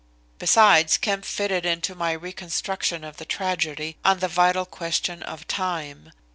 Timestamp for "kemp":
0.97-1.23